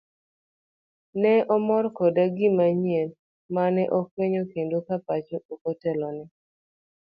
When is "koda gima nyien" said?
1.97-3.09